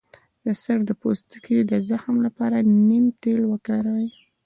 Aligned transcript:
د 0.45 0.47
سر 0.61 0.77
د 0.89 0.91
پوستکي 1.01 1.57
د 1.71 1.73
زخم 1.89 2.15
لپاره 2.25 2.57
د 2.61 2.69
نیم 2.89 3.05
تېل 3.21 3.41
وکاروئ 3.51 4.09